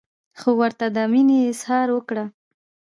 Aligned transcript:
خو 0.39 0.49
ورته 0.59 0.85
دا 0.95 1.03
مینه 1.11 1.37
اظهار 1.51 1.87
وکړه. 1.93 2.25